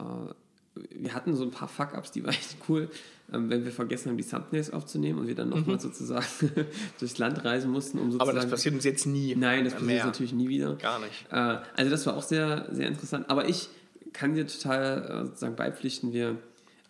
wir 0.89 1.13
hatten 1.13 1.35
so 1.35 1.43
ein 1.43 1.51
paar 1.51 1.67
Fuck-Ups, 1.67 2.11
die 2.11 2.23
waren 2.25 2.33
echt 2.33 2.57
cool, 2.67 2.89
ähm, 3.31 3.49
wenn 3.49 3.63
wir 3.63 3.71
vergessen 3.71 4.09
haben, 4.09 4.17
die 4.17 4.23
Thumbnails 4.23 4.71
aufzunehmen 4.71 5.19
und 5.19 5.27
wir 5.27 5.35
dann 5.35 5.49
nochmal 5.49 5.75
mhm. 5.75 5.81
sozusagen 5.81 6.25
durchs 6.99 7.17
Land 7.17 7.43
reisen 7.45 7.71
mussten, 7.71 7.99
um 7.99 8.11
sozusagen... 8.11 8.29
Aber 8.29 8.39
das 8.39 8.49
passiert 8.49 8.75
uns 8.75 8.83
jetzt 8.83 9.05
nie. 9.05 9.35
Nein, 9.35 9.63
das 9.63 9.73
passiert 9.73 9.87
mehr. 9.87 10.05
natürlich 10.05 10.33
nie 10.33 10.49
wieder. 10.49 10.75
Gar 10.75 10.99
nicht. 10.99 11.25
Äh, 11.31 11.59
also 11.75 11.91
das 11.91 12.05
war 12.05 12.17
auch 12.17 12.23
sehr, 12.23 12.67
sehr 12.71 12.87
interessant. 12.87 13.29
Aber 13.29 13.47
ich 13.47 13.69
kann 14.13 14.33
dir 14.33 14.45
total 14.47 15.03
äh, 15.03 15.25
sozusagen 15.25 15.55
beipflichten, 15.55 16.11
wir... 16.11 16.37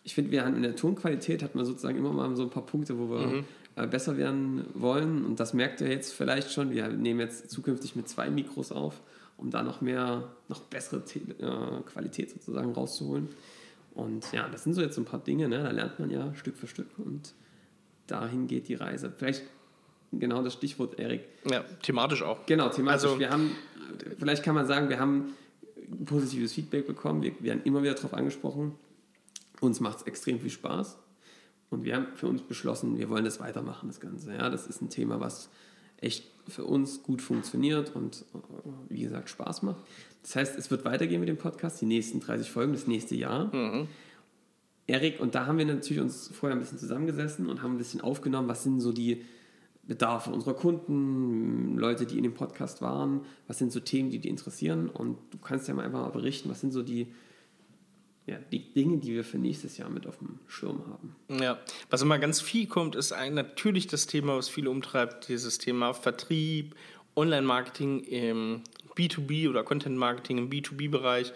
Ich 0.05 0.15
finde, 0.15 0.31
wir 0.31 0.45
haben 0.45 0.55
in 0.55 0.62
der 0.62 0.75
Tonqualität 0.75 1.43
hat 1.43 1.55
man 1.55 1.65
sozusagen 1.65 1.97
immer 1.97 2.13
mal 2.13 2.33
so 2.35 2.43
ein 2.43 2.50
paar 2.50 2.65
Punkte, 2.65 2.97
wo 2.97 3.09
wir 3.09 3.27
mhm. 3.27 3.45
äh, 3.75 3.88
besser 3.88 4.15
werden 4.17 4.63
wollen. 4.74 5.25
Und 5.25 5.39
das 5.39 5.53
merkt 5.53 5.81
ihr 5.81 5.89
jetzt 5.89 6.13
vielleicht 6.13 6.51
schon. 6.51 6.71
Wir 6.71 6.88
nehmen 6.88 7.19
jetzt 7.19 7.50
zukünftig 7.50 7.95
mit 7.95 8.07
zwei 8.07 8.29
Mikros 8.29 8.71
auf, 8.71 9.01
um 9.35 9.50
da 9.50 9.63
noch 9.63 9.81
mehr, 9.81 10.29
noch 10.47 10.62
bessere 10.62 11.01
äh, 11.01 11.81
Qualität 11.91 12.29
sozusagen 12.29 12.71
rauszuholen. 12.71 13.29
Und 13.95 14.31
ja, 14.31 14.47
das 14.47 14.63
sind 14.63 14.74
so 14.74 14.81
jetzt 14.81 14.97
ein 14.97 15.05
paar 15.05 15.21
Dinge, 15.21 15.47
ne? 15.47 15.63
da 15.63 15.71
lernt 15.71 16.00
man 16.00 16.09
ja 16.09 16.33
Stück 16.35 16.57
für 16.57 16.67
Stück 16.67 16.88
und 16.97 17.33
dahin 18.07 18.47
geht 18.47 18.67
die 18.67 18.75
Reise. 18.75 19.12
Vielleicht 19.17 19.43
genau 20.12 20.43
das 20.43 20.53
Stichwort, 20.53 21.00
Erik. 21.00 21.21
Ja, 21.50 21.63
thematisch 21.81 22.21
auch. 22.21 22.45
Genau, 22.45 22.69
thematisch. 22.69 23.05
Also- 23.05 23.19
wir 23.19 23.29
haben, 23.29 23.51
vielleicht 24.19 24.43
kann 24.43 24.53
man 24.53 24.67
sagen, 24.67 24.89
wir 24.89 25.00
haben 25.00 25.33
positives 26.05 26.53
Feedback 26.53 26.88
bekommen. 26.88 27.24
Wir 27.24 27.33
werden 27.39 27.62
immer 27.63 27.81
wieder 27.81 27.93
darauf 27.93 28.13
angesprochen. 28.13 28.75
Uns 29.62 29.79
macht 29.79 30.00
es 30.00 30.03
extrem 30.03 30.39
viel 30.39 30.50
Spaß. 30.50 30.97
Und 31.69 31.83
wir 31.83 31.95
haben 31.95 32.07
für 32.15 32.27
uns 32.27 32.41
beschlossen, 32.41 32.97
wir 32.97 33.09
wollen 33.09 33.25
das 33.25 33.39
weitermachen, 33.39 33.88
das 33.88 34.00
Ganze. 34.00 34.33
Ja, 34.33 34.50
das 34.50 34.67
ist 34.67 34.81
ein 34.81 34.89
Thema, 34.89 35.19
was 35.19 35.50
echt 35.97 36.25
für 36.47 36.63
uns 36.63 37.01
gut 37.01 37.21
funktioniert 37.21 37.95
und 37.95 38.24
äh, 38.33 38.69
wie 38.89 39.01
gesagt 39.01 39.29
Spaß 39.29 39.63
macht. 39.63 39.83
Das 40.21 40.35
heißt, 40.35 40.57
es 40.57 40.69
wird 40.69 40.85
weitergehen 40.85 41.19
mit 41.19 41.29
dem 41.29 41.38
Podcast, 41.38 41.81
die 41.81 41.85
nächsten 41.85 42.19
30 42.19 42.51
Folgen, 42.51 42.74
das 42.74 42.88
nächste 42.88 43.15
Jahr. 43.15 43.51
Erik, 44.88 45.19
und 45.19 45.33
da 45.33 45.47
haben 45.47 45.57
wir 45.57 45.65
natürlich 45.65 46.01
uns 46.01 46.27
vorher 46.27 46.55
ein 46.55 46.59
bisschen 46.59 46.77
zusammengesessen 46.77 47.47
und 47.47 47.63
haben 47.63 47.75
ein 47.75 47.77
bisschen 47.77 48.01
aufgenommen, 48.01 48.47
was 48.47 48.63
sind 48.63 48.81
so 48.81 48.91
die 48.91 49.24
Bedarfe 49.83 50.31
unserer 50.31 50.55
Kunden, 50.55 51.77
Leute, 51.77 52.05
die 52.05 52.17
in 52.17 52.24
dem 52.24 52.33
Podcast 52.33 52.81
waren, 52.81 53.21
was 53.47 53.57
sind 53.57 53.71
so 53.71 53.79
Themen, 53.79 54.09
die 54.09 54.19
die 54.19 54.29
interessieren 54.29 54.89
und 54.89 55.17
du 55.31 55.38
kannst 55.38 55.67
ja 55.67 55.74
mal 55.74 55.85
einfach 55.85 56.01
mal 56.01 56.09
berichten, 56.09 56.50
was 56.50 56.62
sind 56.62 56.71
so 56.71 56.81
die, 56.81 57.07
ja, 58.27 58.38
die 58.51 58.74
Dinge, 58.74 58.98
die 58.98 59.13
wir 59.13 59.24
für 59.24 59.38
nächstes 59.38 59.77
Jahr 59.77 59.89
mit 59.89 60.08
auf 60.08 60.17
dem 60.17 60.39
Schirm 60.48 60.84
haben. 60.88 61.15
Ja, 61.41 61.60
was 61.89 62.01
immer 62.01 62.17
ganz 62.17 62.41
viel 62.41 62.67
kommt, 62.67 62.96
ist 62.96 63.12
ein, 63.12 63.36
natürlich 63.36 63.88
das 63.88 64.08
Thema, 64.08 64.36
was 64.36 64.50
viele 64.50 64.70
umtreibt, 64.70 65.27
dieses 65.27 65.60
Thema 65.60 65.94
Vertrieb, 65.94 66.75
Online-Marketing 67.15 68.00
im 68.01 68.62
B2B 68.96 69.50
oder 69.50 69.63
Content-Marketing 69.63 70.39
im 70.39 70.50
B2B-Bereich. 70.50 71.34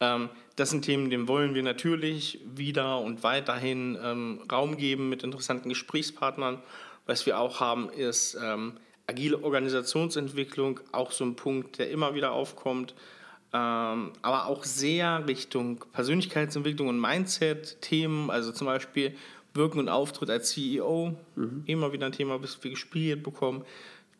Ähm, 0.00 0.30
das 0.56 0.70
sind 0.70 0.82
Themen, 0.82 1.10
denen 1.10 1.28
wollen 1.28 1.54
wir 1.54 1.62
natürlich 1.62 2.40
wieder 2.54 3.00
und 3.00 3.22
weiterhin 3.22 3.98
ähm, 4.02 4.40
Raum 4.50 4.76
geben 4.76 5.08
mit 5.08 5.22
interessanten 5.22 5.68
Gesprächspartnern. 5.68 6.62
Was 7.06 7.26
wir 7.26 7.38
auch 7.38 7.60
haben, 7.60 7.90
ist 7.90 8.36
ähm, 8.42 8.74
agile 9.06 9.42
Organisationsentwicklung, 9.42 10.80
auch 10.92 11.12
so 11.12 11.24
ein 11.24 11.36
Punkt, 11.36 11.78
der 11.78 11.90
immer 11.90 12.14
wieder 12.14 12.32
aufkommt. 12.32 12.94
Ähm, 13.52 14.12
aber 14.22 14.46
auch 14.46 14.64
sehr 14.64 15.26
Richtung 15.26 15.84
Persönlichkeitsentwicklung 15.92 16.88
und 16.88 17.00
Mindset-Themen, 17.00 18.30
also 18.30 18.52
zum 18.52 18.66
Beispiel 18.66 19.16
Wirken 19.54 19.80
und 19.80 19.88
Auftritt 19.88 20.30
als 20.30 20.50
CEO, 20.50 21.16
immer 21.66 21.92
wieder 21.92 22.06
ein 22.06 22.12
Thema, 22.12 22.38
bis 22.38 22.62
wir 22.62 22.70
gespielt 22.70 23.24
bekommen. 23.24 23.64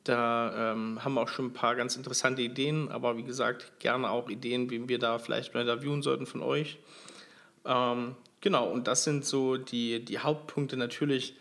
Da 0.05 0.73
ähm, 0.73 1.05
haben 1.05 1.15
wir 1.15 1.21
auch 1.21 1.29
schon 1.29 1.47
ein 1.47 1.53
paar 1.53 1.77
ganz 1.77 1.95
interessante 1.95 2.43
Ideen, 2.43 2.91
aber 2.91 3.17
wie 3.17 3.23
gesagt, 3.23 3.79
gerne 3.79 4.11
auch 4.11 4.29
Ideen, 4.29 4.71
wie 4.71 4.89
wir 4.89 4.99
da 4.99 5.19
vielleicht 5.19 5.55
mal 5.55 5.61
interviewen 5.61 6.03
sollten 6.03 6.27
von 6.27 6.43
euch. 6.43 6.79
Ähm, 7.65 8.17
genau, 8.41 8.69
und 8.69 8.89
das 8.89 9.05
sind 9.05 9.25
so 9.25 9.57
die, 9.57 10.05
die 10.05 10.19
Hauptpunkte. 10.19 10.77
Natürlich 10.77 11.37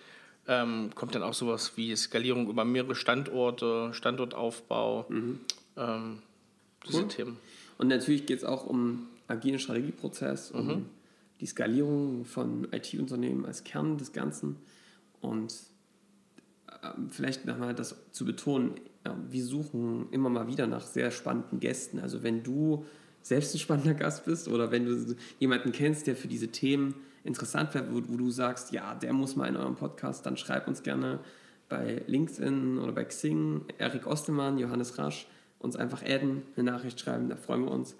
ähm, 0.48 0.91
kommt 0.93 1.15
dann 1.15 1.24
auch 1.24 1.34
sowas 1.34 1.74
wie 1.77 1.96
Skalierung 1.96 2.50
über 2.50 2.65
mehrere 2.65 2.96
Standorte, 2.96 3.89
Standortaufbau, 3.93 5.05
ähm, 5.77 6.22
diese 6.88 7.01
Cool. 7.01 7.07
Themen. 7.07 7.38
Und 7.77 7.88
natürlich 7.88 8.25
geht 8.25 8.39
es 8.39 8.43
auch 8.43 8.65
um 8.65 9.07
agilen 9.27 9.59
Strategieprozess, 9.59 10.51
um 10.51 10.86
die 11.39 11.45
Skalierung 11.45 12.25
von 12.25 12.67
IT-Unternehmen 12.71 13.45
als 13.45 13.63
Kern 13.63 13.98
des 13.98 14.12
Ganzen. 14.12 14.57
Und 15.21 15.53
ähm, 16.83 17.09
vielleicht 17.09 17.45
nochmal 17.45 17.74
das 17.74 17.95
zu 18.12 18.25
betonen, 18.25 18.75
äh, 19.03 19.12
wir 19.29 19.43
suchen 19.43 20.07
immer 20.12 20.29
mal 20.29 20.48
wieder 20.48 20.67
nach 20.67 20.86
sehr 20.86 21.12
spannenden 21.12 21.59
Gästen. 21.59 22.00
Also 22.00 22.24
wenn 22.24 22.43
du 22.43 22.86
selbst 23.21 23.53
ein 23.53 23.59
spannender 23.59 23.93
Gast 23.93 24.25
bist 24.25 24.48
oder 24.48 24.71
wenn 24.71 24.86
du 24.86 25.15
jemanden 25.39 25.71
kennst, 25.71 26.07
der 26.07 26.15
für 26.15 26.27
diese 26.27 26.50
Themen 26.50 26.95
interessant 27.24 27.74
wäre, 27.74 27.86
wo, 27.91 28.01
wo 28.07 28.17
du 28.17 28.31
sagst, 28.31 28.71
ja, 28.71 28.95
der 28.95 29.13
muss 29.13 29.36
mal 29.36 29.48
in 29.48 29.57
eurem 29.57 29.75
Podcast, 29.75 30.25
dann 30.25 30.38
schreib 30.38 30.67
uns 30.67 30.83
gerne 30.83 31.19
bei 31.67 32.01
LinkedIn 32.07 32.79
oder 32.79 32.91
bei 32.91 33.03
Xing, 33.03 33.65
Erik 33.77 34.07
Ostemann, 34.07 34.57
Johannes 34.57 34.98
Rasch, 34.98 35.27
uns 35.59 35.75
einfach 35.75 36.01
adden, 36.03 36.43
eine 36.55 36.71
Nachricht 36.71 36.99
schreiben, 36.99 37.29
da 37.29 37.35
freuen 37.35 37.65
wir 37.65 37.71
uns. 37.71 37.95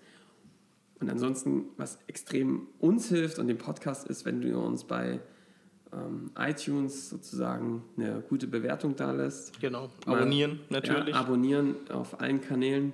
Und 0.99 1.09
ansonsten, 1.09 1.65
was 1.77 1.99
extrem 2.07 2.67
uns 2.79 3.07
hilft 3.09 3.39
und 3.39 3.47
dem 3.47 3.57
Podcast 3.57 4.07
ist, 4.07 4.25
wenn 4.25 4.41
du 4.41 4.59
uns 4.59 4.83
bei 4.83 5.19
ähm, 5.93 6.31
iTunes 6.37 7.09
sozusagen 7.09 7.83
eine 7.97 8.21
gute 8.27 8.47
Bewertung 8.47 8.95
da 8.95 9.11
lässt. 9.11 9.59
Genau. 9.59 9.89
Mal- 10.05 10.17
Abonnieren 10.17 10.59
natürlich. 10.69 11.15
Ja, 11.15 11.21
abonnieren 11.21 11.75
auf 11.89 12.19
allen 12.19 12.41
Kanälen, 12.41 12.93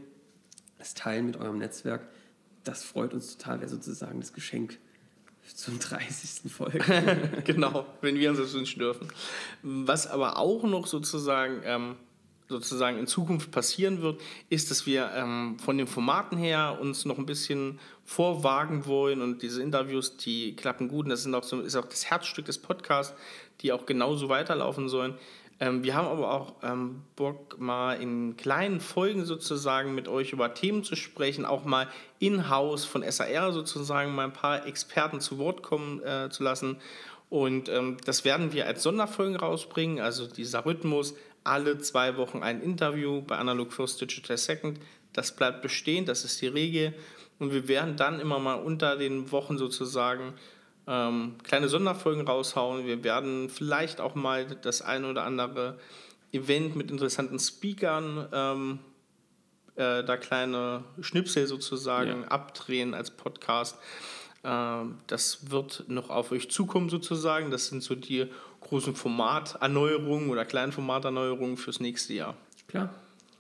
das 0.78 0.94
Teilen 0.94 1.26
mit 1.26 1.38
eurem 1.38 1.58
Netzwerk. 1.58 2.08
Das 2.64 2.84
freut 2.84 3.14
uns 3.14 3.38
total, 3.38 3.60
wäre 3.60 3.70
sozusagen 3.70 4.20
das 4.20 4.34
Geschenk 4.34 4.78
zum 5.54 5.80
30. 5.80 6.52
Folge. 6.52 6.80
genau, 7.44 7.86
wenn 8.02 8.16
wir 8.16 8.30
uns 8.32 8.40
das 8.40 8.54
wünschen 8.54 8.80
dürfen. 8.80 9.08
Was 9.62 10.08
aber 10.08 10.38
auch 10.38 10.64
noch 10.64 10.88
sozusagen, 10.88 11.62
ähm, 11.64 11.96
sozusagen 12.48 12.98
in 12.98 13.08
Zukunft 13.08 13.52
passieren 13.52 14.02
wird, 14.02 14.22
ist, 14.50 14.72
dass 14.72 14.86
wir 14.86 15.12
ähm, 15.16 15.58
von 15.60 15.78
den 15.78 15.88
Formaten 15.88 16.38
her 16.38 16.78
uns 16.80 17.06
noch 17.06 17.18
ein 17.18 17.26
bisschen 17.26 17.80
vorwagen 18.04 18.86
wollen 18.86 19.22
und 19.22 19.42
diese 19.42 19.64
Interviews, 19.64 20.18
die 20.18 20.56
klappen 20.56 20.88
gut 20.88 21.06
und 21.06 21.10
das 21.10 21.24
sind 21.24 21.34
auch 21.34 21.44
so, 21.44 21.62
ist 21.62 21.76
auch 21.76 21.86
das 21.86 22.10
Herzstück 22.10 22.46
des 22.46 22.60
Podcasts, 22.60 23.16
die 23.62 23.72
auch 23.72 23.86
genauso 23.86 24.30
weiterlaufen 24.30 24.90
sollen. 24.90 25.16
Ähm, 25.60 25.84
wir 25.84 25.96
haben 25.96 26.08
aber 26.08 26.32
auch 26.34 26.56
ähm, 26.64 27.04
Bock, 27.16 27.60
mal 27.60 27.94
in 27.94 28.36
kleinen 28.36 28.82
Folgen 28.82 29.26
sozusagen 29.26 29.96
mit 29.96 30.08
euch 30.08 30.34
über 30.34 30.54
Themen 30.54 30.84
zu 30.84 30.96
sprechen, 30.96 31.46
auch 31.46 31.64
mal 31.64 31.88
in-house 32.20 32.84
von 32.86 33.10
SAR 33.10 33.54
sozusagen 33.54 34.14
mal 34.14 34.26
ein 34.26 34.34
paar 34.34 34.66
Experten 34.68 35.22
zu 35.22 35.38
Wort 35.38 35.64
kommen 35.64 36.04
äh, 36.04 36.30
zu 36.30 36.44
lassen. 36.44 36.78
Und 37.30 37.70
ähm, 37.70 37.98
das 38.06 38.26
werden 38.26 38.54
wir 38.54 38.68
als 38.68 38.84
Sonderfolgen 38.84 39.36
rausbringen, 39.36 40.00
also 40.00 40.28
dieser 40.28 40.66
Rhythmus, 40.66 41.16
alle 41.46 41.78
zwei 41.80 42.18
Wochen 42.18 42.44
ein 42.44 42.62
Interview 42.62 43.22
bei 43.22 43.38
Analog 43.38 43.72
First 43.72 44.02
Digital 44.02 44.38
Second. 44.38 44.80
Das 45.14 45.36
bleibt 45.36 45.62
bestehen, 45.62 46.06
das 46.06 46.26
ist 46.26 46.42
die 46.42 46.48
Regel. 46.48 46.94
Und 47.40 47.54
wir 47.54 47.68
werden 47.68 47.96
dann 47.98 48.20
immer 48.20 48.40
mal 48.40 48.56
unter 48.56 48.98
den 48.98 49.32
Wochen 49.32 49.58
sozusagen 49.58 50.34
ähm, 50.88 51.36
kleine 51.44 51.68
Sonderfolgen 51.70 52.28
raushauen. 52.28 52.86
Wir 52.86 53.04
werden 53.04 53.50
vielleicht 53.50 54.00
auch 54.02 54.16
mal 54.16 54.46
das 54.46 54.82
eine 54.82 55.10
oder 55.10 55.24
andere 55.24 55.78
Event 56.32 56.76
mit 56.76 56.92
interessanten 56.92 57.40
Speakern, 57.40 58.28
ähm, 58.32 58.80
äh, 59.76 60.04
da 60.04 60.18
kleine 60.18 60.84
Schnipsel 61.02 61.48
sozusagen 61.48 62.22
Ja. 62.22 62.28
abdrehen 62.28 62.94
als 62.94 63.12
Podcast. 63.12 63.78
Ähm, 64.44 64.98
das 65.08 65.50
wird 65.50 65.86
noch 65.88 66.10
auf 66.10 66.32
euch 66.32 66.50
zukommen 66.52 66.90
sozusagen. 66.90 67.52
Das 67.52 67.68
sind 67.68 67.82
so 67.84 67.96
die 67.96 68.28
großen 68.66 68.96
Formaterneuerungen 68.96 70.30
oder 70.30 70.44
kleinen 70.44 70.72
Formaterneuerungen 70.72 71.58
fürs 71.58 71.80
nächste 71.80 72.14
Jahr. 72.14 72.36
Klar. 72.68 72.94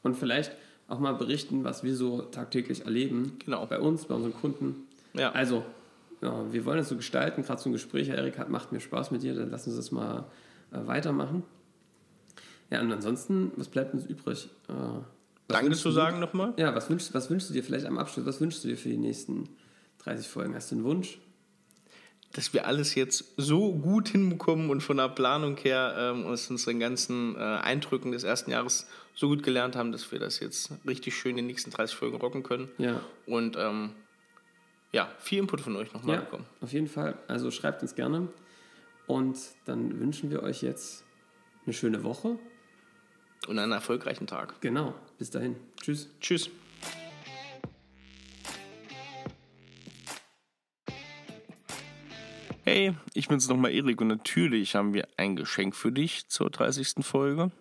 Und 0.03 0.15
vielleicht 0.15 0.51
auch 0.87 0.99
mal 0.99 1.13
berichten, 1.13 1.63
was 1.63 1.83
wir 1.83 1.95
so 1.95 2.21
tagtäglich 2.21 2.85
erleben. 2.85 3.39
Genau. 3.43 3.65
Bei 3.65 3.79
uns, 3.79 4.05
bei 4.05 4.15
unseren 4.15 4.33
Kunden. 4.33 4.87
Ja. 5.13 5.31
Also, 5.31 5.65
ja, 6.21 6.53
wir 6.53 6.65
wollen 6.65 6.79
es 6.79 6.89
so 6.89 6.95
gestalten, 6.95 7.43
gerade 7.43 7.59
so 7.59 7.69
ein 7.69 7.73
Gespräch, 7.73 8.09
Erik, 8.09 8.37
hat, 8.37 8.49
macht 8.49 8.71
mir 8.71 8.79
Spaß 8.79 9.11
mit 9.11 9.23
dir, 9.23 9.33
dann 9.33 9.49
lass 9.49 9.65
uns 9.65 9.75
das 9.75 9.91
mal 9.91 10.25
äh, 10.71 10.85
weitermachen. 10.85 11.43
Ja, 12.69 12.81
und 12.81 12.91
ansonsten, 12.91 13.51
was 13.55 13.67
bleibt 13.67 13.93
uns 13.93 14.05
übrig? 14.05 14.49
Äh, 14.67 14.73
Danke 15.47 15.71
zu 15.75 15.91
sagen 15.91 16.19
nochmal. 16.19 16.53
Ja, 16.57 16.73
was 16.75 16.89
wünschst, 16.89 17.13
was 17.13 17.29
wünschst 17.29 17.49
du 17.49 17.53
dir 17.53 17.63
vielleicht 17.63 17.85
am 17.85 17.97
Abschluss? 17.97 18.25
Was 18.25 18.41
wünschst 18.41 18.63
du 18.63 18.67
dir 18.67 18.77
für 18.77 18.89
die 18.89 18.97
nächsten 18.97 19.49
30 19.99 20.27
Folgen? 20.27 20.55
Hast 20.55 20.71
du 20.71 20.75
einen 20.75 20.83
Wunsch? 20.83 21.19
Dass 22.35 22.53
wir 22.53 22.67
alles 22.67 22.95
jetzt 22.95 23.33
so 23.37 23.71
gut 23.73 24.09
hinbekommen 24.09 24.69
und 24.69 24.81
von 24.81 24.97
der 24.97 25.07
Planung 25.07 25.55
her 25.57 25.95
ähm, 25.97 26.25
aus 26.25 26.49
unseren 26.49 26.79
ganzen 26.81 27.35
äh, 27.35 27.39
Eindrücken 27.39 28.11
des 28.11 28.23
ersten 28.25 28.51
Jahres 28.51 28.87
so 29.13 29.29
gut 29.29 29.41
gelernt 29.41 29.77
haben, 29.77 29.93
dass 29.93 30.11
wir 30.11 30.19
das 30.19 30.41
jetzt 30.41 30.71
richtig 30.85 31.15
schön 31.15 31.31
in 31.31 31.37
den 31.37 31.47
nächsten 31.47 31.71
30 31.71 31.95
Folgen 31.95 32.17
rocken 32.17 32.43
können. 32.43 32.67
Ja. 32.77 32.99
Und 33.25 33.55
ähm, 33.57 33.91
ja, 34.91 35.09
viel 35.19 35.39
Input 35.39 35.61
von 35.61 35.77
euch 35.77 35.93
nochmal 35.93 36.15
Ja, 36.17 36.21
bekommen. 36.23 36.45
auf 36.59 36.73
jeden 36.73 36.87
Fall. 36.87 37.17
Also 37.29 37.51
schreibt 37.51 37.81
uns 37.81 37.95
gerne. 37.95 38.27
Und 39.07 39.37
dann 39.63 39.99
wünschen 40.01 40.29
wir 40.29 40.43
euch 40.43 40.61
jetzt 40.61 41.05
eine 41.65 41.73
schöne 41.73 42.03
Woche. 42.03 42.37
Und 43.47 43.59
einen 43.59 43.71
erfolgreichen 43.71 44.27
Tag. 44.27 44.59
Genau. 44.59 44.93
Bis 45.19 45.29
dahin. 45.29 45.55
Tschüss. 45.81 46.09
Tschüss. 46.19 46.49
Hey, 52.67 52.95
ich 53.13 53.27
bin's 53.27 53.47
nochmal 53.47 53.73
Erik 53.73 54.01
und 54.01 54.07
natürlich 54.07 54.73
haben 54.73 54.95
wir 54.95 55.07
ein 55.17 55.35
Geschenk 55.35 55.75
für 55.75 55.91
dich 55.91 56.27
zur 56.29 56.49
30. 56.49 57.05
Folge. 57.05 57.51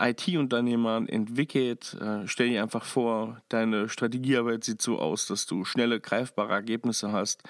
IT-Unternehmer 0.00 1.04
entwickelt. 1.08 1.94
Äh, 2.00 2.26
stell 2.26 2.48
dir 2.48 2.62
einfach 2.62 2.84
vor, 2.84 3.40
deine 3.48 3.88
Strategiearbeit 3.88 4.64
sieht 4.64 4.82
so 4.82 4.98
aus, 4.98 5.26
dass 5.26 5.46
du 5.46 5.64
schnelle, 5.64 6.00
greifbare 6.00 6.52
Ergebnisse 6.52 7.12
hast, 7.12 7.42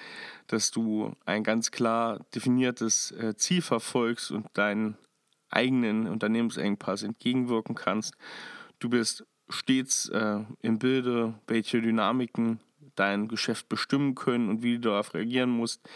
dass 0.47 0.71
du 0.71 1.13
ein 1.25 1.43
ganz 1.43 1.71
klar 1.71 2.25
definiertes 2.33 3.11
äh, 3.11 3.35
Ziel 3.35 3.61
verfolgst 3.61 4.31
und 4.31 4.47
deinen 4.53 4.97
eigenen 5.49 6.07
Unternehmensengpass 6.07 7.03
entgegenwirken 7.03 7.75
kannst. 7.75 8.15
Du 8.79 8.89
bist 8.89 9.25
stets 9.49 10.09
äh, 10.09 10.39
im 10.61 10.79
Bilde, 10.79 11.33
welche 11.47 11.81
Dynamiken 11.81 12.59
dein 12.95 13.27
Geschäft 13.27 13.69
bestimmen 13.69 14.15
können 14.15 14.49
und 14.49 14.63
wie 14.63 14.75
du 14.75 14.89
darauf 14.89 15.13
reagieren 15.13 15.49
musst. 15.49 15.87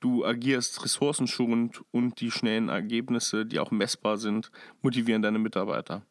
Du 0.00 0.24
agierst 0.24 0.82
ressourcenschonend 0.82 1.82
und 1.90 2.20
die 2.20 2.30
schnellen 2.30 2.70
Ergebnisse, 2.70 3.44
die 3.44 3.58
auch 3.58 3.70
messbar 3.70 4.16
sind, 4.16 4.50
motivieren 4.80 5.20
deine 5.20 5.38
Mitarbeiter. 5.38 6.02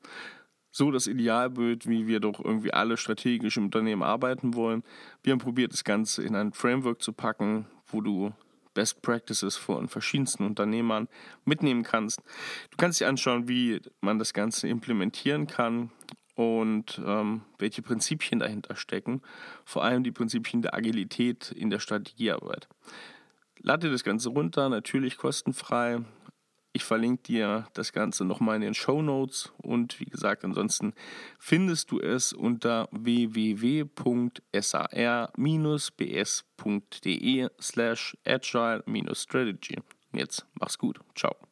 So 0.72 0.92
das 0.92 1.08
Idealbild, 1.08 1.88
wie 1.88 2.06
wir 2.06 2.20
doch 2.20 2.40
irgendwie 2.44 2.72
alle 2.72 2.98
strategisch 2.98 3.58
im 3.58 3.66
Unternehmen 3.66 4.04
arbeiten 4.04 4.54
wollen. 4.54 4.84
Wir 5.24 5.32
haben 5.34 5.40
probiert, 5.40 5.74
das 5.74 5.84
Ganze 5.84 6.22
in 6.22 6.36
ein 6.36 6.54
Framework 6.54 7.02
zu 7.02 7.12
packen, 7.12 7.66
wo 7.88 8.02
du 8.02 8.32
Best 8.76 9.02
Practices 9.02 9.58
von 9.58 9.88
verschiedensten 9.88 10.46
Unternehmern 10.46 11.08
mitnehmen 11.44 11.82
kannst. 11.82 12.22
Du 12.70 12.78
kannst 12.78 13.02
dir 13.02 13.08
anschauen, 13.08 13.48
wie 13.48 13.82
man 14.02 14.20
das 14.20 14.34
Ganze 14.34 14.68
implementieren 14.68 15.48
kann 15.48 15.90
und 16.36 17.02
ähm, 17.04 17.42
welche 17.58 17.82
Prinzipien 17.82 18.40
dahinter 18.40 18.76
stecken. 18.76 19.22
Vor 19.66 19.84
allem 19.84 20.04
die 20.04 20.12
Prinzipien 20.12 20.62
der 20.62 20.76
Agilität 20.76 21.52
in 21.52 21.72
der 21.72 21.80
Strategiearbeit. 21.80 22.70
Lade 23.62 23.92
das 23.92 24.04
Ganze 24.04 24.30
runter, 24.30 24.70
natürlich 24.70 25.18
kostenfrei. 25.18 26.00
Ich 26.72 26.84
verlinke 26.84 27.24
dir 27.24 27.68
das 27.74 27.92
Ganze 27.94 28.24
nochmal 28.26 28.58
in 28.58 28.62
den 28.62 28.76
Show 28.76 29.02
Notes 29.02 29.52
und 29.58 30.00
wie 30.00 30.06
gesagt, 30.06 30.46
ansonsten 30.46 30.94
findest 31.40 31.90
du 31.92 32.00
es 32.00 32.32
unter 32.32 32.88
www.sar-bs.de 32.92 33.90
slash 37.60 38.18
agile-strategy. 38.26 39.78
Jetzt 40.14 40.46
mach's 40.54 40.78
gut. 40.78 41.00
Ciao. 41.16 41.49